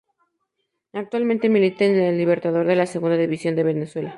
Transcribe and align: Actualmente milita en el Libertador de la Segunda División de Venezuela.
Actualmente 0.93 1.47
milita 1.47 1.85
en 1.85 1.93
el 1.95 2.17
Libertador 2.17 2.65
de 2.65 2.75
la 2.75 2.87
Segunda 2.87 3.17
División 3.17 3.55
de 3.55 3.63
Venezuela. 3.63 4.09